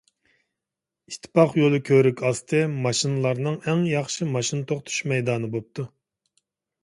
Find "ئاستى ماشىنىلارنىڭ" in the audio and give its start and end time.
2.29-3.59